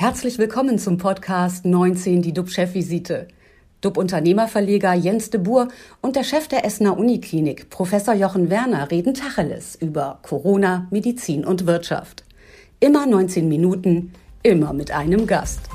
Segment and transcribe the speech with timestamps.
[0.00, 3.26] Herzlich willkommen zum Podcast 19, die DUB-Chefvisite.
[3.80, 5.66] DUB-Unternehmerverleger Jens de Boer
[6.00, 11.66] und der Chef der Essener Uniklinik, Professor Jochen Werner, reden Tacheles über Corona, Medizin und
[11.66, 12.22] Wirtschaft.
[12.78, 14.12] Immer 19 Minuten,
[14.44, 15.68] immer mit einem Gast.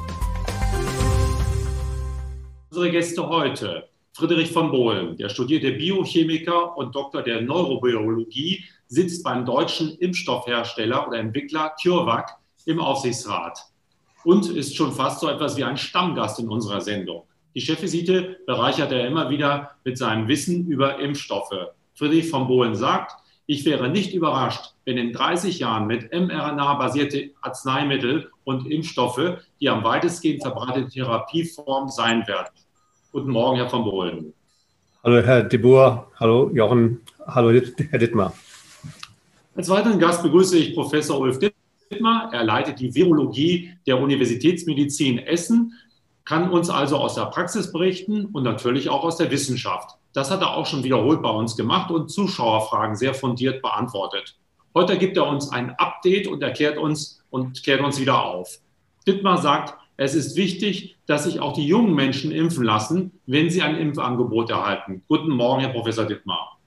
[2.69, 3.89] Unsere Gäste heute.
[4.13, 11.19] Friedrich von Bohlen, der studierte Biochemiker und Doktor der Neurobiologie, sitzt beim deutschen Impfstoffhersteller oder
[11.19, 13.72] Entwickler CureVac im Aufsichtsrat
[14.23, 17.23] und ist schon fast so etwas wie ein Stammgast in unserer Sendung.
[17.55, 21.67] Die Chefvisite bereichert er immer wieder mit seinem Wissen über Impfstoffe.
[21.95, 28.31] Friedrich von Bohlen sagt, ich wäre nicht überrascht, wenn in 30 Jahren mit mRNA-basierte Arzneimittel
[28.45, 32.49] und Impfstoffe die am weitestgehend verbreitete Therapieform sein werden.
[33.11, 34.33] Guten Morgen, Herr von Bohlen.
[35.03, 36.07] Hallo, Herr de Boer.
[36.19, 37.01] Hallo, Jochen.
[37.27, 38.33] Hallo, Herr Dittmar.
[39.55, 41.52] Als weiteren Gast begrüße ich Professor Ulf Dittmar.
[42.01, 45.73] Er leitet die Virologie der Universitätsmedizin Essen,
[46.25, 49.97] kann uns also aus der Praxis berichten und natürlich auch aus der Wissenschaft.
[50.13, 54.37] Das hat er auch schon wiederholt bei uns gemacht und Zuschauerfragen sehr fundiert beantwortet.
[54.75, 58.59] Heute gibt er uns ein Update und erklärt uns und klärt uns wieder auf.
[59.05, 63.61] Dittmar sagt, es ist wichtig, dass sich auch die jungen Menschen impfen lassen, wenn sie
[63.61, 65.03] ein Impfangebot erhalten.
[65.07, 66.57] Guten Morgen, Herr Professor Dittmar.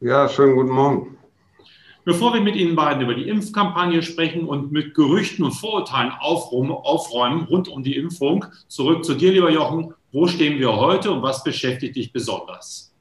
[0.00, 1.16] Ja, schönen guten Morgen.
[2.04, 7.44] Bevor wir mit Ihnen beiden über die Impfkampagne sprechen und mit Gerüchten und Vorurteilen aufräumen
[7.44, 9.94] rund um die Impfung, zurück zu dir, lieber Jochen.
[10.12, 12.94] Wo stehen wir heute und was beschäftigt dich besonders?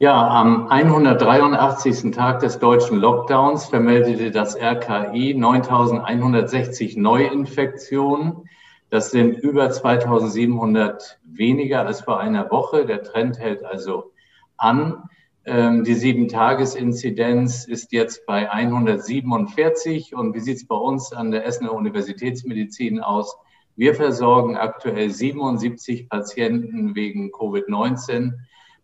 [0.00, 2.10] Ja, am 183.
[2.10, 8.48] Tag des deutschen Lockdowns vermeldete das RKI 9160 Neuinfektionen.
[8.88, 12.84] Das sind über 2700 weniger als vor einer Woche.
[12.84, 14.10] Der Trend hält also
[14.56, 15.04] an.
[15.46, 20.14] Ähm, die Sieben-Tages-Inzidenz ist jetzt bei 147.
[20.14, 23.36] Und wie sieht es bei uns an der Essener Universitätsmedizin aus?
[23.76, 28.34] Wir versorgen aktuell 77 Patienten wegen Covid-19,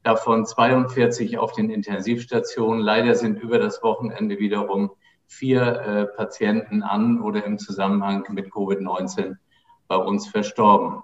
[0.02, 2.80] davon 42 auf den Intensivstationen.
[2.80, 4.90] Leider sind über das Wochenende wiederum
[5.26, 9.36] vier äh, Patienten an oder im Zusammenhang mit Covid-19
[9.88, 11.02] bei uns verstorben.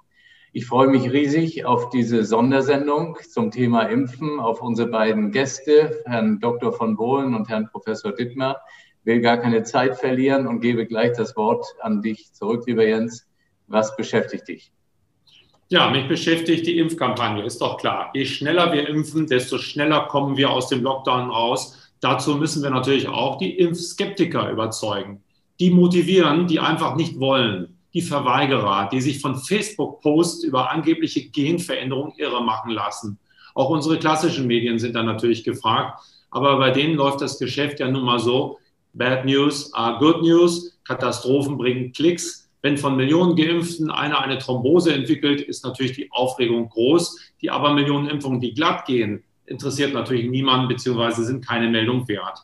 [0.54, 6.40] Ich freue mich riesig auf diese Sondersendung zum Thema Impfen, auf unsere beiden Gäste, Herrn
[6.40, 6.74] Dr.
[6.74, 8.58] von Bohlen und Herrn Professor Dittmer.
[9.00, 12.86] Ich will gar keine Zeit verlieren und gebe gleich das Wort an dich zurück, lieber
[12.86, 13.26] Jens.
[13.66, 14.70] Was beschäftigt dich?
[15.70, 18.10] Ja, mich beschäftigt die Impfkampagne, ist doch klar.
[18.12, 21.94] Je schneller wir impfen, desto schneller kommen wir aus dem Lockdown raus.
[22.00, 25.24] Dazu müssen wir natürlich auch die Impfskeptiker überzeugen.
[25.60, 32.14] Die motivieren, die einfach nicht wollen die Verweigerer, die sich von Facebook-Posts über angebliche Genveränderungen
[32.16, 33.18] irre machen lassen.
[33.54, 36.00] Auch unsere klassischen Medien sind da natürlich gefragt.
[36.30, 38.58] Aber bei denen läuft das Geschäft ja nun mal so.
[38.94, 40.78] Bad News are good news.
[40.84, 42.50] Katastrophen bringen Klicks.
[42.62, 47.18] Wenn von Millionen Geimpften einer eine Thrombose entwickelt, ist natürlich die Aufregung groß.
[47.42, 52.38] Die aber Millionen Impfungen, die glatt gehen, interessiert natürlich niemanden beziehungsweise sind keine Meldung wert.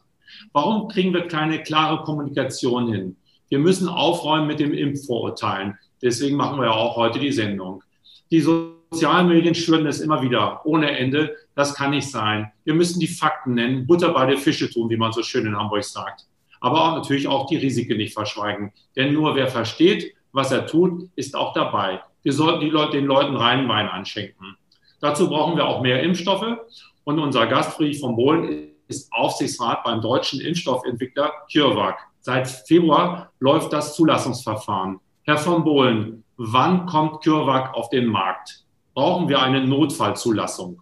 [0.53, 3.17] Warum kriegen wir keine klare Kommunikation hin?
[3.49, 5.79] Wir müssen aufräumen mit dem Impfvorurteilen.
[6.03, 7.83] Deswegen machen wir ja auch heute die Sendung.
[8.31, 11.35] Die sozialen Medien schüren es immer wieder ohne Ende.
[11.55, 12.53] Das kann nicht sein.
[12.65, 15.57] Wir müssen die Fakten nennen, Butter bei der Fische tun, wie man so schön in
[15.57, 16.27] Hamburg sagt.
[16.61, 18.73] Aber auch natürlich auch die Risiken nicht verschweigen.
[18.97, 22.01] Denn nur wer versteht, was er tut, ist auch dabei.
[22.23, 24.57] Wir sollten die Leute, den Leuten reinen Wein anschenken.
[25.01, 26.59] Dazu brauchen wir auch mehr Impfstoffe.
[27.05, 32.08] Und unser Gast Friedrich von Bohlen ist Aufsichtsrat beim deutschen Impfstoffentwickler CureVac.
[32.29, 35.01] Seit Februar läuft das Zulassungsverfahren.
[35.23, 38.65] Herr von Bohlen, wann kommt CureVac auf den Markt?
[38.93, 40.79] Brauchen wir eine Notfallzulassung?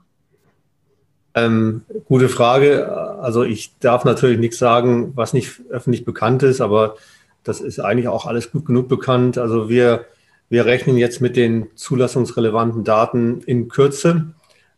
[1.36, 2.92] Ähm, gute Frage.
[3.20, 6.96] Also ich darf natürlich nichts sagen, was nicht öffentlich bekannt ist, aber
[7.44, 9.38] das ist eigentlich auch alles gut genug bekannt.
[9.38, 10.04] Also wir,
[10.48, 14.34] wir rechnen jetzt mit den zulassungsrelevanten Daten in Kürze,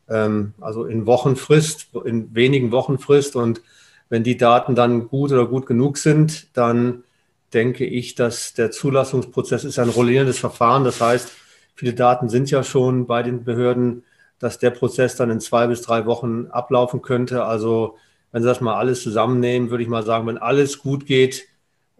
[0.07, 3.63] ähm, also in Wochenfrist, in wenigen Wochenfrist und
[4.09, 7.05] wenn die Daten dann gut oder gut genug sind, dann
[7.53, 10.85] denke ich, dass der Zulassungsprozess ist ein rollierendes Verfahren.
[10.85, 11.31] Das heißt,
[11.75, 14.05] viele Daten sind ja schon bei den Behörden,
[14.39, 17.45] dass der Prozess dann in zwei bis drei Wochen ablaufen könnte.
[17.45, 17.97] Also
[18.33, 21.49] wenn Sie das mal alles zusammennehmen, würde ich mal sagen, wenn alles gut geht,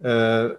[0.01, 0.49] äh,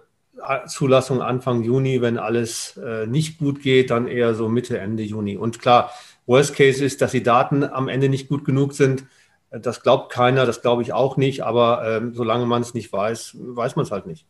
[0.67, 5.37] Zulassung Anfang Juni, wenn alles äh, nicht gut geht, dann eher so Mitte, Ende Juni.
[5.37, 5.91] Und klar,
[6.25, 9.03] Worst Case ist, dass die Daten am Ende nicht gut genug sind,
[9.51, 13.37] das glaubt keiner, das glaube ich auch nicht, aber ähm, solange man es nicht weiß,
[13.39, 14.25] weiß man es halt nicht.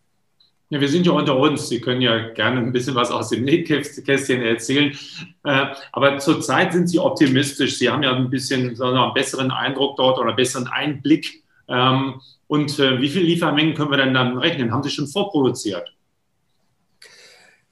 [0.69, 1.68] Ja, wir sind ja unter uns.
[1.68, 4.97] Sie können ja gerne ein bisschen was aus dem Nähkästchen erzählen.
[5.44, 7.77] Äh, aber zurzeit sind Sie optimistisch.
[7.77, 11.44] Sie haben ja ein bisschen so einen besseren Eindruck dort oder einen besseren Einblick.
[11.68, 14.71] Ähm, und äh, wie viele Liefermengen können wir denn dann rechnen?
[14.71, 15.94] Haben Sie schon vorproduziert?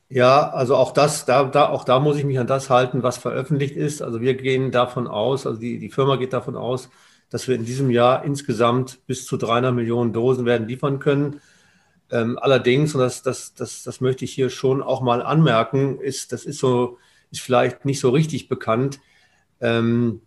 [0.09, 3.17] Ja, also auch das, da, da, auch da muss ich mich an das halten, was
[3.17, 4.01] veröffentlicht ist.
[4.01, 6.89] Also wir gehen davon aus, also die, die Firma geht davon aus,
[7.29, 11.41] dass wir in diesem Jahr insgesamt bis zu 300 Millionen Dosen werden liefern können.
[12.11, 16.31] Ähm, allerdings, und das, das, das, das möchte ich hier schon auch mal anmerken, ist,
[16.31, 16.97] das ist so,
[17.31, 18.99] ist vielleicht nicht so richtig bekannt.
[19.61, 20.21] Ähm,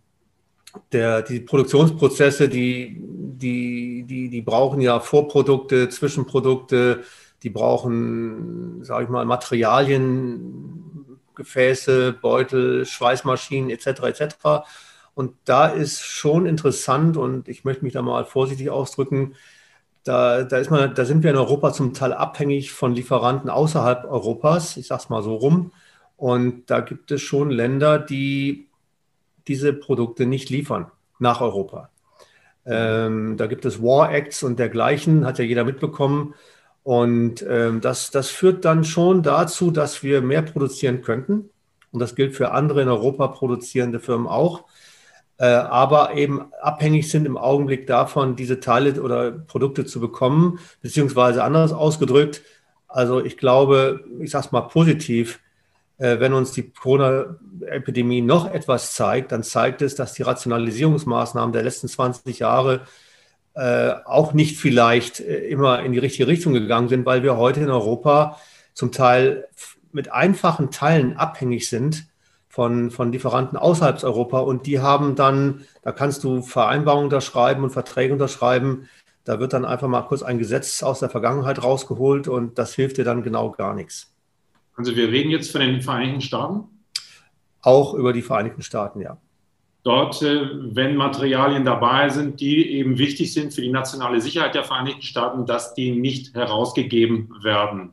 [0.91, 7.03] der, die Produktionsprozesse, die, die, die, die brauchen ja Vorprodukte, Zwischenprodukte,
[7.43, 13.87] die brauchen, sage ich mal, Materialien, Gefäße, Beutel, Schweißmaschinen etc.
[14.03, 14.35] etc.
[15.15, 19.35] Und da ist schon interessant und ich möchte mich da mal vorsichtig ausdrücken,
[20.03, 24.05] da, da, ist man, da sind wir in Europa zum Teil abhängig von Lieferanten außerhalb
[24.05, 25.71] Europas, ich sage es mal so rum.
[26.17, 28.67] Und da gibt es schon Länder, die
[29.47, 31.89] diese Produkte nicht liefern nach Europa.
[32.65, 36.33] Ähm, da gibt es War Acts und dergleichen, hat ja jeder mitbekommen.
[36.83, 41.49] Und ähm, das, das führt dann schon dazu, dass wir mehr produzieren könnten.
[41.91, 44.65] Und das gilt für andere in Europa produzierende Firmen auch.
[45.37, 51.43] Äh, aber eben abhängig sind im Augenblick davon, diese Teile oder Produkte zu bekommen, beziehungsweise
[51.43, 52.43] anders ausgedrückt.
[52.87, 55.39] Also ich glaube, ich sage es mal positiv,
[55.97, 61.63] äh, wenn uns die Corona-Epidemie noch etwas zeigt, dann zeigt es, dass die Rationalisierungsmaßnahmen der
[61.63, 62.81] letzten 20 Jahre
[63.55, 67.69] äh, auch nicht vielleicht immer in die richtige Richtung gegangen sind, weil wir heute in
[67.69, 68.39] Europa
[68.73, 69.47] zum Teil
[69.91, 72.07] mit einfachen Teilen abhängig sind
[72.53, 77.71] von, von Lieferanten außerhalb Europa und die haben dann, da kannst du Vereinbarungen unterschreiben und
[77.71, 78.87] Verträge unterschreiben,
[79.23, 82.97] da wird dann einfach mal kurz ein Gesetz aus der Vergangenheit rausgeholt und das hilft
[82.97, 84.13] dir dann genau gar nichts.
[84.75, 86.65] Also wir reden jetzt von den Vereinigten Staaten?
[87.63, 89.17] Auch über die Vereinigten Staaten, ja
[89.83, 94.63] dort, äh, wenn Materialien dabei sind, die eben wichtig sind für die nationale Sicherheit der
[94.63, 97.91] Vereinigten Staaten, dass die nicht herausgegeben werden.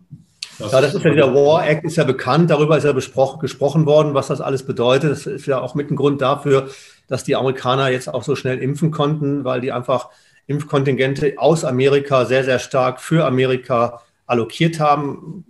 [0.60, 3.86] Das ja, das ist ja der War Act, ist ja bekannt, darüber ist ja gesprochen
[3.86, 5.10] worden, was das alles bedeutet.
[5.10, 6.68] Das ist ja auch mit ein Grund dafür,
[7.08, 10.10] dass die Amerikaner jetzt auch so schnell impfen konnten, weil die einfach
[10.46, 15.44] Impfkontingente aus Amerika sehr, sehr stark für Amerika allokiert haben.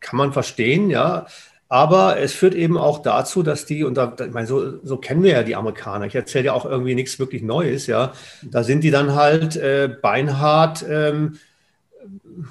[0.00, 1.26] Kann man verstehen, ja.
[1.68, 5.22] Aber es führt eben auch dazu, dass die, und da, ich meine, so, so kennen
[5.22, 8.12] wir ja die Amerikaner, ich erzähle ja auch irgendwie nichts wirklich Neues, ja.
[8.42, 11.38] Da sind die dann halt äh, beinhart, ähm,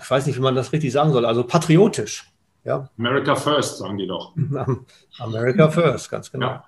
[0.01, 2.31] ich weiß nicht, wie man das richtig sagen soll, also patriotisch.
[2.63, 2.89] Ja.
[2.97, 4.33] America First, sagen die doch.
[5.19, 6.47] America First, ganz genau.
[6.47, 6.65] Ja.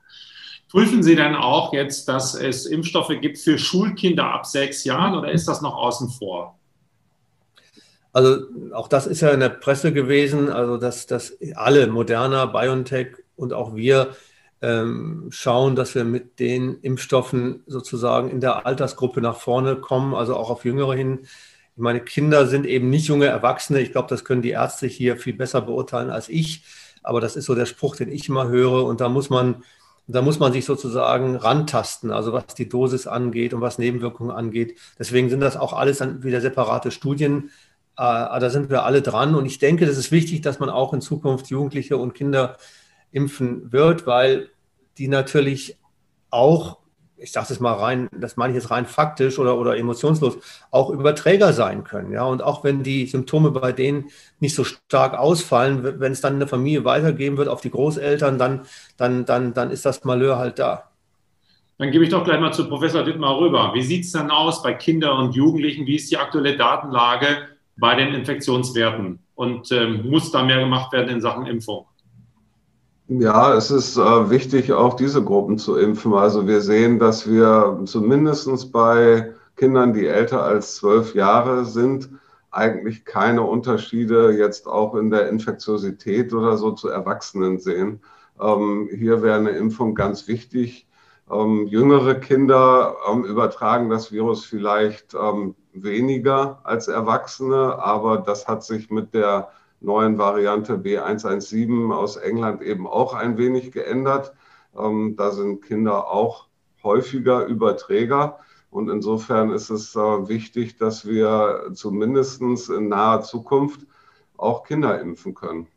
[0.69, 5.31] Prüfen Sie denn auch jetzt, dass es Impfstoffe gibt für Schulkinder ab sechs Jahren oder
[5.31, 6.57] ist das noch außen vor?
[8.11, 13.15] Also auch das ist ja in der Presse gewesen, also dass, dass alle, Moderna, BioNTech
[13.35, 14.15] und auch wir
[14.61, 20.35] ähm, schauen, dass wir mit den Impfstoffen sozusagen in der Altersgruppe nach vorne kommen, also
[20.35, 21.27] auch auf Jüngere hin.
[21.77, 23.79] Meine Kinder sind eben nicht junge Erwachsene.
[23.79, 26.63] Ich glaube, das können die Ärzte hier viel besser beurteilen als ich.
[27.03, 28.83] Aber das ist so der Spruch, den ich immer höre.
[28.85, 29.63] Und da muss man,
[30.07, 34.77] da muss man sich sozusagen rantasten, also was die Dosis angeht und was Nebenwirkungen angeht.
[34.97, 37.51] Deswegen sind das auch alles dann wieder separate Studien.
[37.95, 39.35] Äh, da sind wir alle dran.
[39.35, 42.57] Und ich denke, das ist wichtig, dass man auch in Zukunft Jugendliche und Kinder
[43.12, 44.50] impfen wird, weil
[44.97, 45.77] die natürlich
[46.29, 46.79] auch,
[47.17, 50.37] ich sage das mal rein, das meine ich jetzt rein faktisch oder, oder emotionslos,
[50.71, 52.11] auch Überträger sein können.
[52.11, 52.23] Ja?
[52.23, 54.09] Und auch wenn die Symptome bei denen
[54.39, 58.38] nicht so stark ausfallen, wenn es dann in der Familie weitergeben wird auf die Großeltern,
[58.38, 58.62] dann,
[58.97, 60.83] dann, dann, dann ist das Malheur halt da.
[61.77, 63.71] Dann gebe ich doch gleich mal zu Professor Dittmar rüber.
[63.74, 65.86] Wie sieht es dann aus bei Kindern und Jugendlichen?
[65.86, 67.47] Wie ist die aktuelle Datenlage?
[67.77, 71.86] bei den Infektionswerten und ähm, muss da mehr gemacht werden in Sachen Impfung?
[73.09, 76.13] Ja, es ist äh, wichtig, auch diese Gruppen zu impfen.
[76.13, 82.09] Also wir sehen, dass wir zumindest bei Kindern, die älter als zwölf Jahre sind,
[82.51, 88.01] eigentlich keine Unterschiede jetzt auch in der Infektiosität oder so zu Erwachsenen sehen.
[88.41, 90.87] Ähm, hier wäre eine Impfung ganz wichtig.
[91.31, 98.63] Ähm, jüngere Kinder ähm, übertragen das Virus vielleicht ähm, weniger als Erwachsene, aber das hat
[98.63, 99.49] sich mit der
[99.79, 104.34] neuen Variante B117 aus England eben auch ein wenig geändert.
[104.77, 106.48] Ähm, da sind Kinder auch
[106.84, 108.39] häufiger Überträger.
[108.69, 113.81] Und insofern ist es äh, wichtig, dass wir zumindest in naher Zukunft
[114.36, 115.67] auch Kinder impfen können.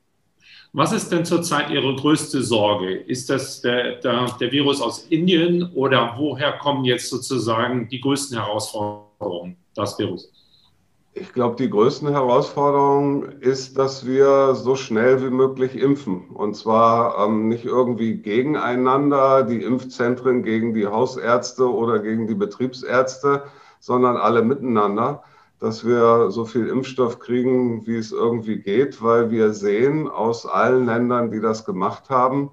[0.73, 2.95] Was ist denn zurzeit Ihre größte Sorge?
[2.95, 8.39] Ist das der, der, der, Virus aus Indien oder woher kommen jetzt sozusagen die größten
[8.39, 10.33] Herausforderungen, das Virus?
[11.13, 16.29] Ich glaube, die größte Herausforderung ist, dass wir so schnell wie möglich impfen.
[16.31, 23.45] Und zwar ähm, nicht irgendwie gegeneinander, die Impfzentren gegen die Hausärzte oder gegen die Betriebsärzte,
[23.81, 25.23] sondern alle miteinander.
[25.59, 30.87] dass wir so viel Impfstoff kriegen, wie es irgendwie geht, weil wir sehen aus allen
[30.87, 32.51] Ländern, die das gemacht haben,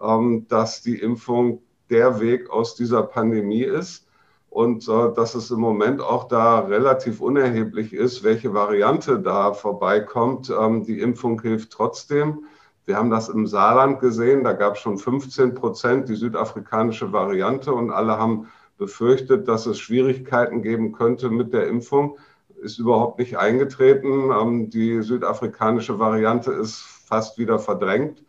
[0.00, 1.60] ähm, dass die Impfung
[1.90, 4.05] der Weg aus dieser Pandemie ist
[4.50, 10.50] und äh, dass es im Moment auch da relativ unerheblich ist, welche Variante da vorbeikommt.
[10.50, 12.44] Ähm, die Impfung hilft trotzdem.
[12.84, 17.72] Wir haben das im Saarland gesehen, da gab es schon 15 Prozent die südafrikanische Variante
[17.72, 18.48] und alle haben
[18.78, 22.18] befürchtet, dass es Schwierigkeiten geben könnte mit der Impfung.
[22.62, 24.30] Ist überhaupt nicht eingetreten.
[24.30, 28.22] Ähm, die südafrikanische Variante ist fast wieder verdrängt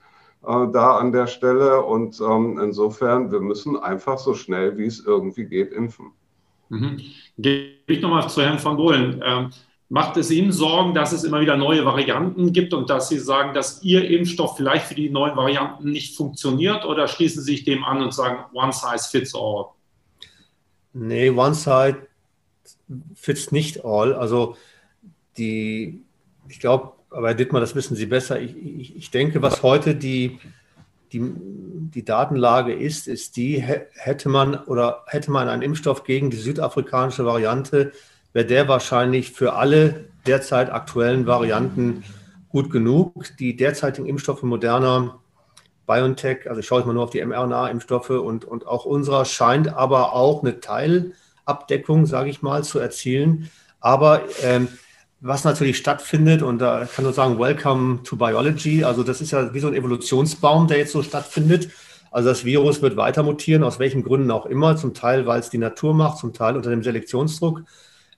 [0.43, 1.83] äh, da an der Stelle.
[1.83, 6.11] Und ähm, insofern, wir müssen einfach so schnell, wie es irgendwie geht, impfen.
[6.69, 7.01] Mhm.
[7.37, 9.21] Gehe ich nochmal zu Herrn von Bohlen.
[9.25, 9.49] Ähm,
[9.89, 13.53] macht es Ihnen Sorgen, dass es immer wieder neue Varianten gibt und dass Sie sagen,
[13.53, 17.83] dass Ihr Impfstoff vielleicht für die neuen Varianten nicht funktioniert oder schließen Sie sich dem
[17.83, 19.67] an und sagen, one size fits all?
[20.93, 22.07] Nee, one size
[23.15, 24.13] fits nicht all.
[24.13, 24.57] Also
[25.37, 26.03] die,
[26.49, 28.39] ich glaube, aber Herr Dittmar, das wissen Sie besser.
[28.39, 30.39] Ich, ich, ich denke, was heute die,
[31.11, 36.37] die, die Datenlage ist, ist die, hätte man oder hätte man einen Impfstoff gegen die
[36.37, 37.91] südafrikanische Variante,
[38.33, 42.03] wäre der wahrscheinlich für alle derzeit aktuellen Varianten
[42.49, 43.25] gut genug.
[43.39, 45.19] Die derzeitigen Impfstoffe moderner
[45.87, 49.73] BioNTech, also ich schaue jetzt mal nur auf die mRNA-Impfstoffe und, und auch unserer, scheint
[49.73, 53.49] aber auch eine Teilabdeckung, sage ich mal, zu erzielen.
[53.79, 54.67] Aber ähm,
[55.19, 58.83] was natürlich stattfindet, und da kann nur sagen, Welcome to Biology.
[58.83, 61.69] Also das ist ja wie so ein Evolutionsbaum, der jetzt so stattfindet.
[62.11, 64.77] Also das Virus wird weiter mutieren, aus welchen Gründen auch immer.
[64.77, 67.63] Zum Teil, weil es die Natur macht, zum Teil unter dem Selektionsdruck,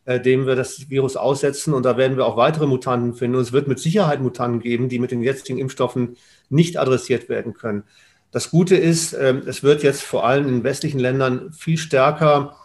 [0.05, 1.73] äh, dem wir das Virus aussetzen.
[1.73, 3.37] Und da werden wir auch weitere Mutanten finden.
[3.37, 6.17] Und es wird mit Sicherheit Mutanten geben, die mit den jetzigen Impfstoffen
[6.49, 7.83] nicht adressiert werden können.
[8.31, 12.55] Das Gute ist, äh, es wird jetzt vor allem in westlichen Ländern viel stärker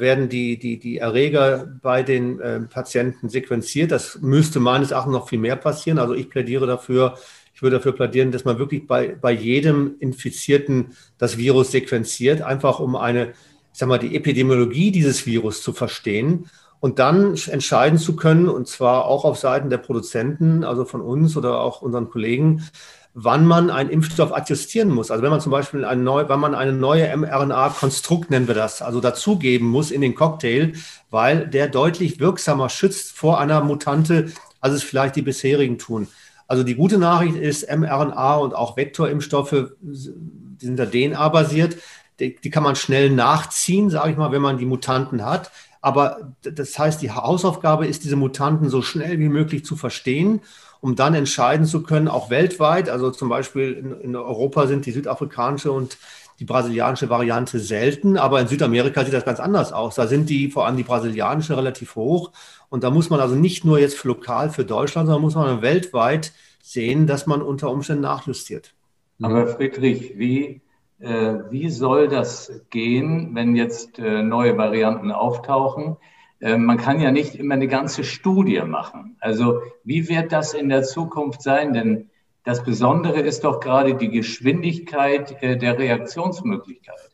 [0.00, 3.92] werden die, die, die Erreger bei den äh, Patienten sequenziert.
[3.92, 5.98] Das müsste meines Erachtens noch viel mehr passieren.
[5.98, 7.14] Also ich plädiere dafür,
[7.54, 12.80] ich würde dafür plädieren, dass man wirklich bei, bei jedem Infizierten das Virus sequenziert, einfach
[12.80, 13.28] um eine,
[13.72, 16.46] ich sag mal, die Epidemiologie dieses Virus zu verstehen
[16.80, 21.36] und dann entscheiden zu können, und zwar auch auf Seiten der Produzenten, also von uns
[21.36, 22.66] oder auch unseren Kollegen,
[23.14, 25.10] wann man einen Impfstoff adjustieren muss.
[25.10, 28.82] Also wenn man zum Beispiel eine neue, wenn man eine neue mRNA-Konstrukt, nennen wir das,
[28.82, 30.74] also dazugeben muss in den Cocktail,
[31.10, 36.08] weil der deutlich wirksamer schützt vor einer Mutante, als es vielleicht die bisherigen tun.
[36.46, 41.76] Also die gute Nachricht ist, mRNA und auch Vektorimpfstoffe, die sind da DNA-basiert,
[42.20, 45.50] die, die kann man schnell nachziehen, sage ich mal, wenn man die Mutanten hat.
[45.80, 50.42] Aber das heißt, die Hausaufgabe ist, diese Mutanten so schnell wie möglich zu verstehen
[50.80, 52.88] um dann entscheiden zu können, auch weltweit.
[52.88, 55.98] Also zum Beispiel in, in Europa sind die südafrikanische und
[56.38, 59.96] die brasilianische Variante selten, aber in Südamerika sieht das ganz anders aus.
[59.96, 62.32] Da sind die, vor allem die brasilianische, relativ hoch.
[62.70, 66.32] Und da muss man also nicht nur jetzt lokal für Deutschland, sondern muss man weltweit
[66.62, 68.74] sehen, dass man unter Umständen nachjustiert.
[69.20, 70.62] Aber Friedrich, wie,
[70.98, 75.98] äh, wie soll das gehen, wenn jetzt äh, neue Varianten auftauchen?
[76.40, 79.16] Äh, man kann ja nicht immer eine ganze Studie machen.
[79.20, 81.72] Also wie wird das in der Zukunft sein?
[81.72, 82.10] Denn
[82.44, 87.10] das Besondere ist doch gerade die Geschwindigkeit äh, der Reaktionsmöglichkeit.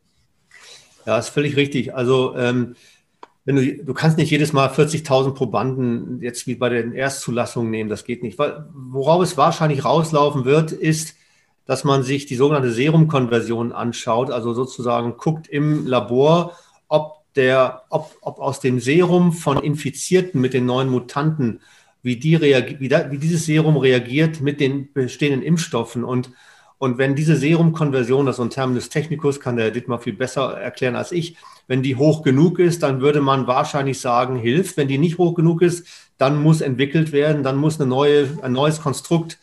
[1.05, 1.95] Ja, ist völlig richtig.
[1.95, 2.75] Also ähm,
[3.45, 7.89] wenn du, du kannst nicht jedes Mal 40.000 Probanden jetzt wie bei den Erstzulassungen nehmen,
[7.89, 8.39] das geht nicht.
[8.39, 11.17] Worauf es wahrscheinlich rauslaufen wird, ist,
[11.65, 16.57] dass man sich die sogenannte Serumkonversion anschaut, also sozusagen guckt im Labor,
[16.89, 21.61] ob der, ob, ob aus dem Serum von Infizierten mit den neuen Mutanten,
[22.03, 26.05] wie, die wie, da, wie dieses Serum reagiert mit den bestehenden Impfstoffen.
[26.05, 26.31] Und,
[26.79, 30.97] und wenn diese Serumkonversion, das ist ein Terminus technicus, kann der Dietmar viel besser erklären
[30.97, 34.77] als ich, wenn die hoch genug ist, dann würde man wahrscheinlich sagen, hilft.
[34.77, 38.53] Wenn die nicht hoch genug ist, dann muss entwickelt werden, dann muss eine neue, ein
[38.53, 39.39] neues Konstrukt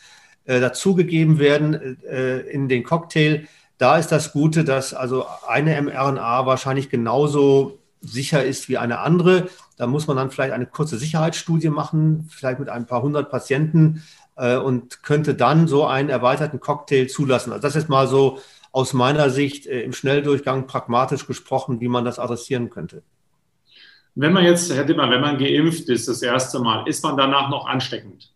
[0.45, 3.47] äh, dazugegeben werden äh, in den Cocktail.
[3.77, 9.47] Da ist das Gute, dass also eine mRNA wahrscheinlich genauso sicher ist wie eine andere.
[9.77, 14.03] Da muss man dann vielleicht eine kurze Sicherheitsstudie machen, vielleicht mit ein paar hundert Patienten
[14.35, 17.51] äh, und könnte dann so einen erweiterten Cocktail zulassen.
[17.51, 18.39] Also das ist mal so
[18.71, 23.03] aus meiner Sicht äh, im Schnelldurchgang pragmatisch gesprochen, wie man das adressieren könnte.
[24.15, 27.49] Wenn man jetzt, Herr Dimmer, wenn man geimpft ist das erste Mal, ist man danach
[27.49, 28.32] noch ansteckend?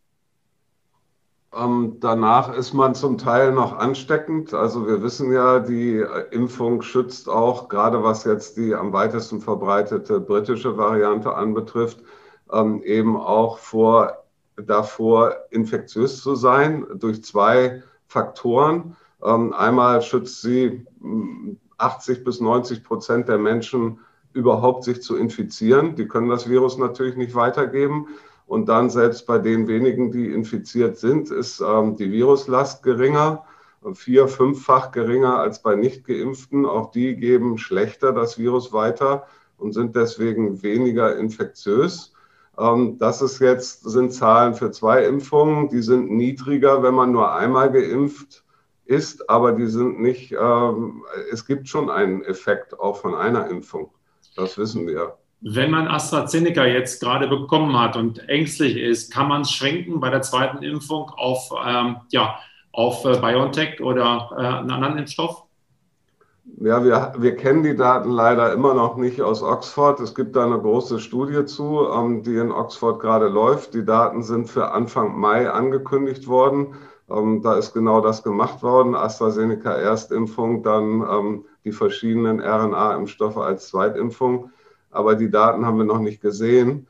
[1.53, 4.53] Ähm, danach ist man zum Teil noch ansteckend.
[4.53, 10.19] Also wir wissen ja, die Impfung schützt auch, gerade was jetzt die am weitesten verbreitete
[10.19, 12.03] britische Variante anbetrifft,
[12.51, 14.25] ähm, eben auch vor,
[14.57, 18.95] davor, infektiös zu sein durch zwei Faktoren.
[19.23, 20.85] Ähm, einmal schützt sie
[21.77, 23.99] 80 hm, bis 90 Prozent der Menschen
[24.33, 25.95] überhaupt sich zu infizieren.
[25.95, 28.07] Die können das Virus natürlich nicht weitergeben.
[28.47, 33.43] Und dann selbst bei den wenigen, die infiziert sind, ist ähm, die Viruslast geringer,
[33.93, 36.65] vier-, fünffach geringer als bei Nicht-Geimpften.
[36.65, 39.27] Auch die geben schlechter das Virus weiter
[39.57, 42.13] und sind deswegen weniger infektiös.
[42.57, 45.67] Ähm, das ist jetzt, sind Zahlen für zwei Impfungen.
[45.67, 48.45] Die sind niedriger, wenn man nur einmal geimpft
[48.85, 53.91] ist, aber die sind nicht, ähm, es gibt schon einen Effekt auch von einer Impfung.
[54.37, 55.17] Das wissen wir.
[55.41, 60.09] Wenn man AstraZeneca jetzt gerade bekommen hat und ängstlich ist, kann man es schränken bei
[60.09, 62.39] der zweiten Impfung auf, ähm, ja,
[62.71, 65.43] auf äh, BioNTech oder äh, einen anderen Impfstoff?
[66.59, 69.99] Ja, wir, wir kennen die Daten leider immer noch nicht aus Oxford.
[69.99, 73.73] Es gibt da eine große Studie zu, ähm, die in Oxford gerade läuft.
[73.73, 76.73] Die Daten sind für Anfang Mai angekündigt worden.
[77.09, 78.95] Ähm, da ist genau das gemacht worden.
[78.95, 84.51] AstraZeneca Erstimpfung, dann ähm, die verschiedenen RNA-Impfstoffe als Zweitimpfung.
[84.97, 86.87] Aber die Daten haben wir noch nicht gesehen.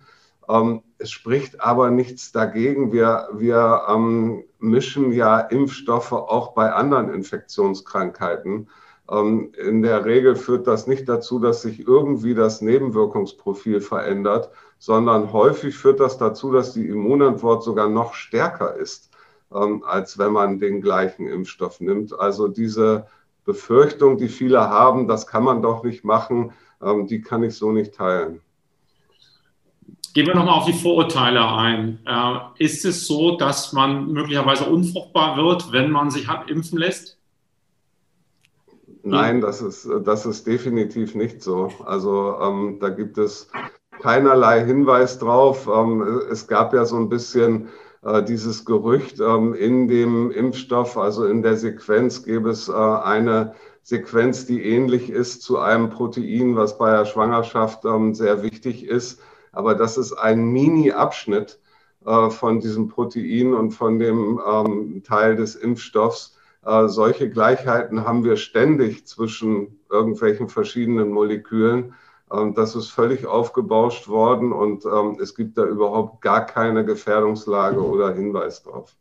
[0.48, 2.94] Ähm, es spricht aber nichts dagegen.
[2.94, 8.70] Wir, wir ähm, mischen ja Impfstoffe auch bei anderen Infektionskrankheiten.
[9.12, 14.50] Ähm, in der Regel führt das nicht dazu, dass sich irgendwie das Nebenwirkungsprofil verändert,
[14.80, 19.12] sondern häufig führt das dazu, dass die Immunantwort sogar noch stärker ist,
[19.54, 22.18] ähm, als wenn man den gleichen Impfstoff nimmt.
[22.18, 23.08] Also diese
[23.48, 26.52] Befürchtung, die viele haben, das kann man doch nicht machen,
[26.84, 28.42] ähm, die kann ich so nicht teilen.
[30.14, 32.00] Gehen wir nochmal auf die Vorurteile ein.
[32.06, 37.18] Äh, ist es so, dass man möglicherweise unfruchtbar wird, wenn man sich hat impfen lässt?
[39.04, 41.72] Nein, das ist, das ist definitiv nicht so.
[41.86, 43.50] Also ähm, da gibt es
[44.02, 45.70] keinerlei Hinweis drauf.
[45.74, 47.70] Ähm, es gab ja so ein bisschen
[48.28, 54.46] dieses Gerücht, ähm, in dem Impfstoff, also in der Sequenz, gäbe es äh, eine Sequenz,
[54.46, 59.22] die ähnlich ist zu einem Protein, was bei der Schwangerschaft ähm, sehr wichtig ist.
[59.52, 61.60] Aber das ist ein Mini-Abschnitt
[62.06, 66.38] äh, von diesem Protein und von dem ähm, Teil des Impfstoffs
[66.68, 71.94] äh, solche Gleichheiten haben wir ständig zwischen irgendwelchen verschiedenen Molekülen.
[72.32, 77.82] Ähm, das ist völlig aufgebauscht worden und ähm, es gibt da überhaupt gar keine Gefährdungslage
[77.82, 78.96] oder Hinweis drauf.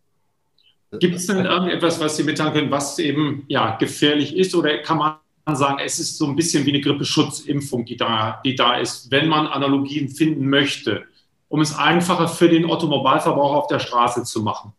[0.93, 4.55] Gibt es denn irgendetwas, was Sie mitteilen können, was eben ja, gefährlich ist?
[4.55, 5.17] Oder kann man
[5.57, 9.29] sagen, es ist so ein bisschen wie eine Grippeschutzimpfung, die da, die da ist, wenn
[9.29, 11.05] man Analogien finden möchte,
[11.49, 14.73] um es einfacher für den Automobilverbraucher auf der Straße zu machen?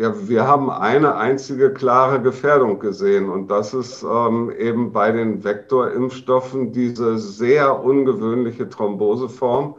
[0.00, 5.44] Ja, wir haben eine einzige klare Gefährdung gesehen und das ist ähm, eben bei den
[5.44, 9.74] Vektorimpfstoffen diese sehr ungewöhnliche Thromboseform.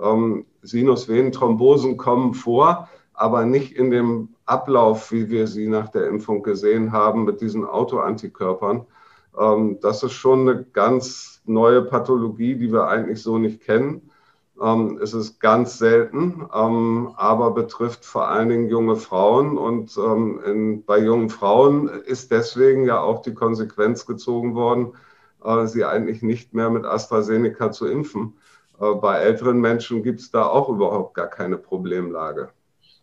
[0.00, 6.42] Ähm, Sinusvenenthrombosen kommen vor, aber nicht in dem Ablauf, wie wir sie nach der Impfung
[6.42, 8.86] gesehen haben mit diesen Autoantikörpern.
[9.38, 14.10] Ähm, das ist schon eine ganz neue Pathologie, die wir eigentlich so nicht kennen.
[14.60, 19.56] Ähm, es ist ganz selten, ähm, aber betrifft vor allen Dingen junge Frauen.
[19.56, 24.92] Und ähm, in, bei jungen Frauen ist deswegen ja auch die Konsequenz gezogen worden,
[25.42, 28.34] äh, sie eigentlich nicht mehr mit AstraZeneca zu impfen.
[28.78, 32.50] Äh, bei älteren Menschen gibt es da auch überhaupt gar keine Problemlage.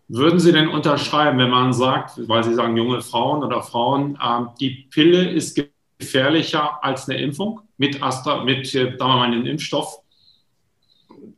[0.09, 4.45] Würden Sie denn unterschreiben, wenn man sagt, weil Sie sagen junge Frauen oder Frauen, äh,
[4.59, 5.59] die Pille ist
[5.99, 10.03] gefährlicher als eine Impfung mit Astra, mit, äh, sagen wir mal, einem Impfstoff?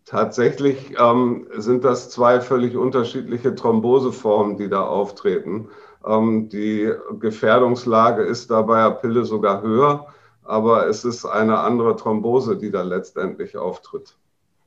[0.10, 5.68] Tatsächlich ähm, sind das zwei völlig unterschiedliche Thromboseformen, die da auftreten.
[6.04, 10.08] Ähm, die Gefährdungslage ist da bei der Pille sogar höher,
[10.44, 14.16] aber es ist eine andere Thrombose, die da letztendlich auftritt.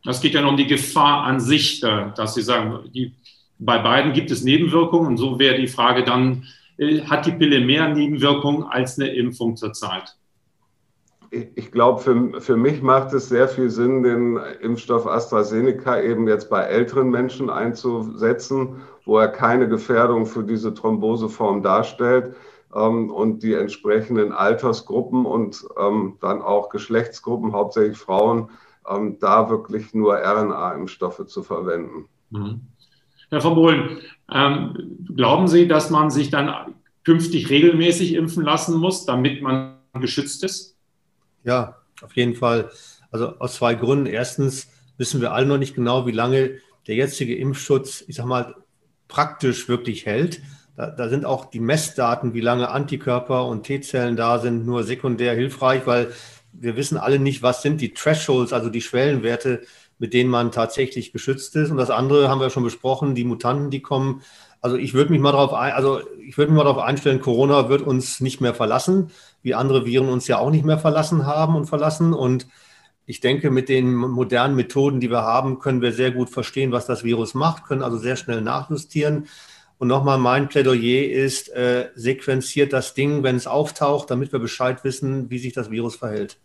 [0.07, 3.13] Es geht ja nur um die Gefahr an sich, äh, dass Sie sagen, die,
[3.59, 6.45] bei beiden gibt es Nebenwirkungen und so wäre die Frage dann,
[6.79, 10.17] äh, hat die Pille mehr Nebenwirkungen als eine Impfung zurzeit?
[11.33, 16.51] Ich glaube, für, für mich macht es sehr viel Sinn, den Impfstoff AstraZeneca eben jetzt
[16.51, 22.37] bei älteren Menschen einzusetzen, wo er keine Gefährdung für diese Thromboseform darstellt
[22.75, 28.51] ähm, und die entsprechenden Altersgruppen und ähm, dann auch Geschlechtsgruppen, hauptsächlich Frauen,
[28.87, 32.09] ähm, da wirklich nur RNA-Impfstoffe zu verwenden.
[32.29, 32.61] Mhm.
[33.31, 39.07] Herr von Bohlen, ähm, glauben Sie, dass man sich dann künftig regelmäßig impfen lassen muss,
[39.07, 40.72] damit man geschützt ist?
[41.45, 42.71] Ja, auf jeden Fall.
[43.11, 44.07] Also aus zwei Gründen.
[44.07, 48.55] Erstens wissen wir alle noch nicht genau, wie lange der jetzige Impfschutz, ich sag mal,
[49.09, 50.41] praktisch wirklich hält.
[50.77, 55.35] Da, da sind auch die Messdaten, wie lange Antikörper und T-Zellen da sind, nur sekundär
[55.35, 56.13] hilfreich, weil
[56.53, 59.63] wir wissen alle nicht, was sind die Thresholds, also die Schwellenwerte,
[59.99, 61.71] mit denen man tatsächlich geschützt ist.
[61.71, 64.23] Und das andere haben wir schon besprochen, die Mutanten, die kommen.
[64.61, 67.69] Also ich würde mich mal darauf ein, also ich würde mich mal darauf einstellen, Corona
[67.69, 69.11] wird uns nicht mehr verlassen
[69.43, 72.13] wie andere Viren uns ja auch nicht mehr verlassen haben und verlassen.
[72.13, 72.47] Und
[73.07, 76.87] ich denke, mit den modernen Methoden, die wir haben, können wir sehr gut verstehen, was
[76.87, 79.27] das Virus macht, können also sehr schnell nachjustieren.
[79.79, 84.85] Und nochmal, mein Plädoyer ist, äh, sequenziert das Ding, wenn es auftaucht, damit wir Bescheid
[84.85, 86.39] wissen, wie sich das Virus verhält.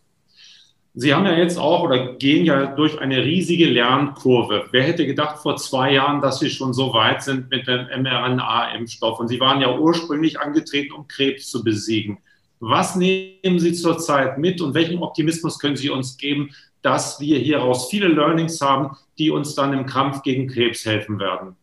[0.99, 4.65] Sie haben ja jetzt auch oder gehen ja durch eine riesige Lernkurve.
[4.71, 9.19] Wer hätte gedacht vor zwei Jahren, dass Sie schon so weit sind mit dem mRNA-Impfstoff?
[9.19, 12.17] Und Sie waren ja ursprünglich angetreten, um Krebs zu besiegen.
[12.59, 16.49] Was nehmen Sie zurzeit mit und welchen Optimismus können Sie uns geben,
[16.81, 21.55] dass wir hieraus viele Learnings haben, die uns dann im Kampf gegen Krebs helfen werden?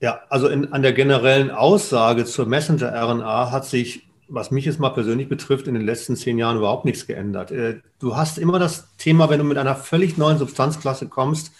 [0.00, 4.90] Ja, also in, an der generellen Aussage zur Messenger-RNA hat sich was mich jetzt mal
[4.90, 7.50] persönlich betrifft, in den letzten zehn Jahren überhaupt nichts geändert.
[7.50, 11.52] Äh, du hast immer das Thema, wenn du mit einer völlig neuen Substanzklasse kommst,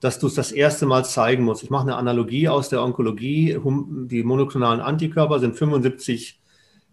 [0.00, 1.62] dass du es das erste Mal zeigen musst.
[1.62, 3.58] Ich mache eine Analogie aus der Onkologie.
[3.64, 6.40] Die monoklonalen Antikörper sind 75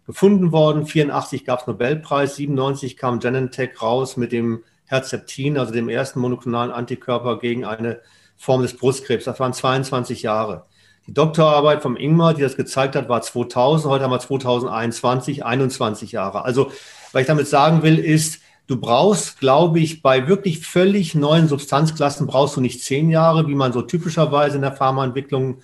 [0.10, 5.88] gefunden worden, 84 gab es Nobelpreis, 97 kam Genentech raus mit dem Herzeptin, also dem
[5.88, 8.00] ersten monoklonalen Antikörper gegen eine
[8.36, 9.26] Form des Brustkrebs.
[9.26, 10.66] Das waren 22 Jahre.
[11.06, 13.92] Die Doktorarbeit vom Ingmar, die das gezeigt hat, war 2000.
[13.92, 16.44] Heute haben wir 2021, 21 Jahre.
[16.44, 16.72] Also,
[17.12, 22.26] was ich damit sagen will, ist, du brauchst, glaube ich, bei wirklich völlig neuen Substanzklassen
[22.26, 25.60] brauchst du nicht zehn Jahre, wie man so typischerweise in der Pharmaentwicklung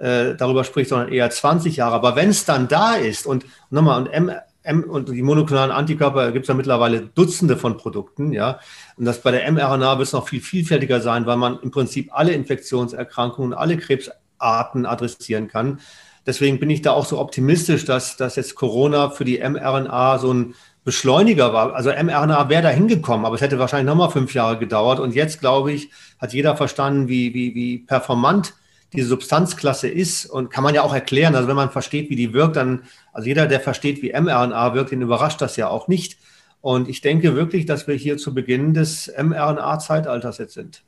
[0.00, 1.94] äh, darüber spricht, sondern eher 20 Jahre.
[1.94, 4.30] Aber wenn es dann da ist und nochmal, und M,
[4.62, 8.60] M und die monoklonalen Antikörper gibt es ja mittlerweile Dutzende von Produkten, ja.
[8.96, 12.10] Und das bei der mRNA wird es noch viel vielfältiger sein, weil man im Prinzip
[12.12, 15.80] alle Infektionserkrankungen, alle Krebs Arten adressieren kann.
[16.26, 20.32] Deswegen bin ich da auch so optimistisch, dass, dass jetzt Corona für die mRNA so
[20.32, 21.74] ein Beschleuniger war.
[21.74, 25.00] Also mRNA wäre da hingekommen, aber es hätte wahrscheinlich nochmal fünf Jahre gedauert.
[25.00, 28.54] Und jetzt, glaube ich, hat jeder verstanden, wie, wie, wie performant
[28.92, 31.34] diese Substanzklasse ist und kann man ja auch erklären.
[31.34, 34.92] Also wenn man versteht, wie die wirkt, dann, also jeder, der versteht, wie mRNA wirkt,
[34.92, 36.18] den überrascht das ja auch nicht.
[36.60, 40.82] Und ich denke wirklich, dass wir hier zu Beginn des mRNA-Zeitalters jetzt sind.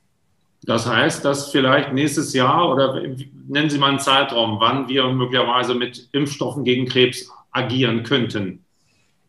[0.63, 3.01] Das heißt, dass vielleicht nächstes Jahr oder
[3.47, 8.63] nennen Sie mal einen Zeitraum, wann wir möglicherweise mit Impfstoffen gegen Krebs agieren könnten.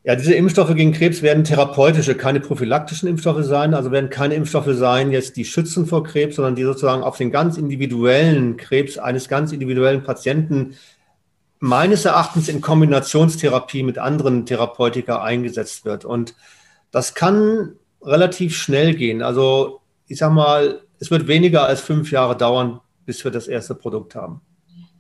[0.04, 3.72] Ja, diese Impfstoffe gegen Krebs werden therapeutische, keine prophylaktischen Impfstoffe sein.
[3.72, 7.30] Also werden keine Impfstoffe sein, jetzt die schützen vor Krebs, sondern die sozusagen auf den
[7.30, 10.74] ganz individuellen Krebs eines ganz individuellen Patienten
[11.60, 16.04] meines Erachtens in Kombinationstherapie mit anderen Therapeutika eingesetzt wird.
[16.04, 16.34] Und
[16.90, 19.22] das kann relativ schnell gehen.
[19.22, 23.76] Also ich sag mal, es wird weniger als fünf Jahre dauern, bis wir das erste
[23.76, 24.40] Produkt haben.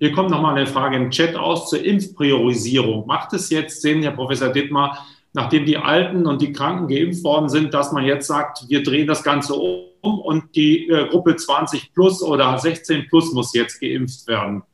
[0.02, 3.06] Hier kommt nochmal eine Frage im Chat aus zur Impfpriorisierung.
[3.06, 4.98] Macht es jetzt Sinn, Herr Professor Dittmar,
[5.32, 9.06] nachdem die Alten und die Kranken geimpft worden sind, dass man jetzt sagt, wir drehen
[9.06, 14.26] das Ganze um und die äh, Gruppe 20 plus oder 16 plus muss jetzt geimpft
[14.26, 14.64] werden?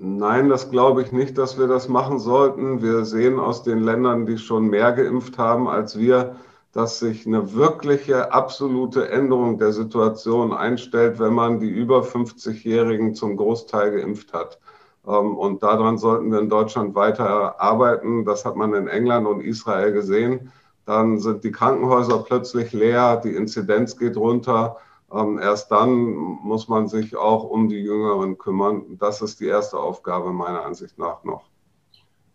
[0.00, 2.80] Nein, das glaube ich nicht, dass wir das machen sollten.
[2.80, 6.36] Wir sehen aus den Ländern, die schon mehr geimpft haben als wir,
[6.76, 13.38] dass sich eine wirkliche absolute Änderung der Situation einstellt, wenn man die über 50-Jährigen zum
[13.38, 14.58] Großteil geimpft hat.
[15.06, 18.26] Ähm, und daran sollten wir in Deutschland weiter arbeiten.
[18.26, 20.52] Das hat man in England und Israel gesehen.
[20.84, 24.76] Dann sind die Krankenhäuser plötzlich leer, die Inzidenz geht runter.
[25.10, 28.98] Ähm, erst dann muss man sich auch um die Jüngeren kümmern.
[28.98, 31.44] Das ist die erste Aufgabe meiner Ansicht nach noch.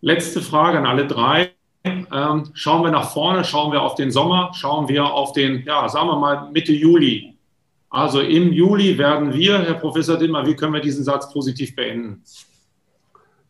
[0.00, 1.52] Letzte Frage an alle drei.
[1.84, 5.88] Ähm, schauen wir nach vorne, schauen wir auf den Sommer, schauen wir auf den, ja,
[5.88, 7.36] sagen wir mal Mitte Juli.
[7.90, 12.22] Also im Juli werden wir, Herr Professor Dimmer, wie können wir diesen Satz positiv beenden?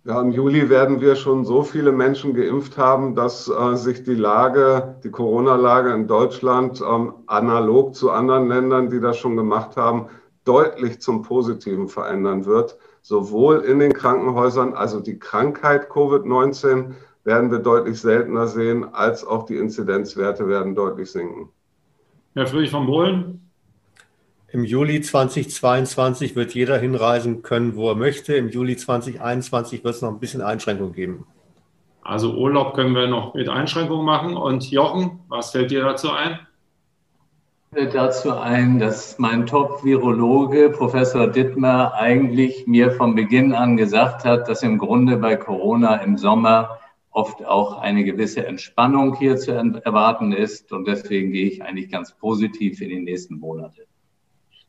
[0.05, 4.17] Ja, im Juli werden wir schon so viele Menschen geimpft haben, dass äh, sich die
[4.17, 10.09] Lage, die Corona-Lage in Deutschland ähm, analog zu anderen Ländern, die das schon gemacht haben,
[10.45, 12.79] deutlich zum Positiven verändern wird.
[13.03, 19.47] Sowohl in den Krankenhäusern, also die Krankheit Covid-19, werden wir deutlich seltener sehen, als auch
[19.47, 21.49] die Inzidenzwerte werden deutlich sinken.
[22.35, 23.51] Herr Friedrich von Bohlen?
[24.49, 28.35] Im Juli 2022 wird jeder hinreisen können, wo er möchte.
[28.35, 31.27] Im Juli 2021 wird es noch ein bisschen Einschränkungen geben.
[32.03, 34.37] Also Urlaub können wir noch mit Einschränkungen machen.
[34.37, 36.39] Und Jochen, was fällt dir dazu ein?
[37.73, 44.47] fällt dazu ein, dass mein Top-Virologe, Professor Dittmer, eigentlich mir von Beginn an gesagt hat,
[44.47, 46.79] dass im Grunde bei Corona im Sommer
[47.13, 50.73] oft auch eine gewisse Entspannung hier zu erwarten ist.
[50.73, 53.83] Und deswegen gehe ich eigentlich ganz positiv in die nächsten Monate.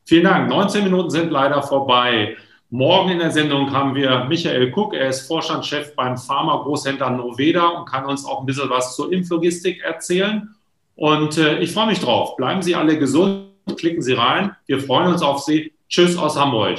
[0.04, 0.50] Vielen Dank.
[0.50, 2.36] 19 Minuten sind leider vorbei.
[2.70, 4.94] Morgen in der Sendung haben wir Michael Kuck.
[4.94, 9.82] Er ist Vorstandschef beim Pharma-Großhändler Noveda und kann uns auch ein bisschen was zur Impflogistik
[9.82, 10.54] erzählen.
[10.96, 12.36] Und äh, ich freue mich drauf.
[12.36, 14.54] Bleiben Sie alle gesund, klicken Sie rein.
[14.66, 15.72] Wir freuen uns auf Sie.
[15.88, 16.78] Tschüss aus Hamburg.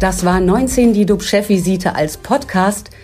[0.00, 2.90] Das war 19 die DUB-Chefvisite als Podcast.